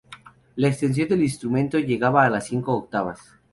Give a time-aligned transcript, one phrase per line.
[0.55, 3.37] La extensión del instrumento llegaba a las cinco octavas.